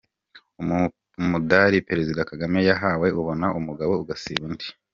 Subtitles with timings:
[1.21, 4.67] Umudari Perezida Kagame yahawe ubona umugabo ugasiba undi